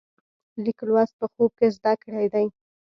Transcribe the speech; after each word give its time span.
لیک 0.63 0.79
لوست 0.87 1.13
په 1.19 1.25
خوب 1.33 1.51
کې 1.59 1.67
زده 1.75 1.93
کړی 2.03 2.25
دی. 2.33 2.45